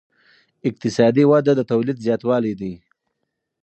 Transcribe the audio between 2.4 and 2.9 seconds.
دی.